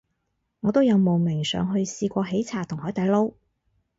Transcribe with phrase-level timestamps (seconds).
[0.61, 3.35] 我都有慕名上去試過喜茶同海底撈